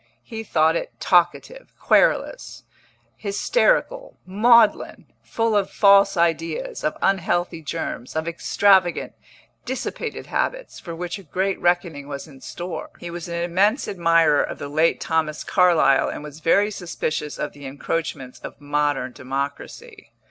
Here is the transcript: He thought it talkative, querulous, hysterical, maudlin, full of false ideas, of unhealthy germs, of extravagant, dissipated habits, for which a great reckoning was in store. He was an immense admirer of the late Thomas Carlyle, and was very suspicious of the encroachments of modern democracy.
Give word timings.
He 0.23 0.43
thought 0.43 0.75
it 0.75 0.99
talkative, 0.99 1.75
querulous, 1.79 2.63
hysterical, 3.17 4.17
maudlin, 4.25 5.05
full 5.21 5.55
of 5.55 5.69
false 5.69 6.17
ideas, 6.17 6.83
of 6.83 6.97
unhealthy 7.03 7.61
germs, 7.61 8.15
of 8.15 8.27
extravagant, 8.27 9.13
dissipated 9.63 10.25
habits, 10.25 10.79
for 10.79 10.95
which 10.95 11.19
a 11.19 11.23
great 11.23 11.61
reckoning 11.61 12.07
was 12.07 12.27
in 12.27 12.41
store. 12.41 12.89
He 12.99 13.11
was 13.11 13.27
an 13.27 13.43
immense 13.43 13.87
admirer 13.87 14.41
of 14.41 14.57
the 14.57 14.69
late 14.69 14.99
Thomas 14.99 15.43
Carlyle, 15.43 16.09
and 16.09 16.23
was 16.23 16.39
very 16.39 16.71
suspicious 16.71 17.37
of 17.37 17.53
the 17.53 17.67
encroachments 17.67 18.39
of 18.39 18.59
modern 18.59 19.11
democracy. 19.11 20.13